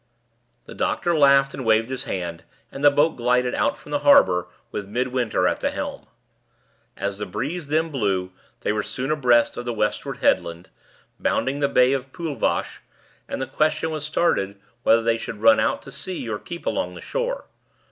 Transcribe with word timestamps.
The 0.65 0.73
doctor 0.73 1.15
laughed 1.15 1.53
and 1.53 1.63
waved 1.63 1.91
his 1.91 2.05
hand, 2.05 2.43
and 2.71 2.83
the 2.83 2.89
boat 2.89 3.15
glided 3.15 3.53
out 3.53 3.77
from 3.77 3.91
the 3.91 3.99
harbor, 3.99 4.47
with 4.71 4.87
Midwinter 4.87 5.47
at 5.47 5.59
the 5.59 5.69
helm. 5.69 6.07
As 6.97 7.19
the 7.19 7.27
breeze 7.27 7.67
then 7.67 7.91
blew, 7.91 8.31
they 8.61 8.71
were 8.71 8.81
soon 8.81 9.11
abreast 9.11 9.57
of 9.57 9.65
the 9.65 9.73
westward 9.75 10.17
headland, 10.17 10.69
bounding 11.19 11.59
the 11.59 11.69
Bay 11.69 11.93
of 11.93 12.11
Poolvash, 12.13 12.81
and 13.27 13.39
the 13.39 13.45
question 13.45 13.91
was 13.91 14.03
started 14.03 14.59
whether 14.81 15.03
they 15.03 15.17
should 15.17 15.37
run 15.43 15.59
out 15.59 15.83
to 15.83 15.91
sea 15.91 16.27
or 16.27 16.39
keep 16.39 16.65
along 16.65 16.95
the 16.95 16.99
shore. 17.01 17.45